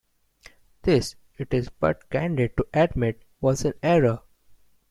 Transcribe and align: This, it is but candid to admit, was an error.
This, 0.81 1.15
it 1.37 1.53
is 1.53 1.69
but 1.69 2.09
candid 2.09 2.57
to 2.57 2.65
admit, 2.73 3.23
was 3.39 3.65
an 3.65 3.73
error. 3.83 4.21